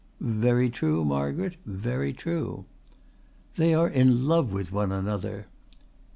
[0.19, 2.65] "Very true, Margaret, very true."
[3.55, 5.45] "They are in love with one another."